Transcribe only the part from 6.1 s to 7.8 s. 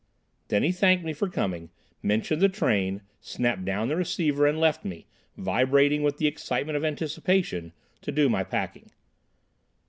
the excitement of anticipation,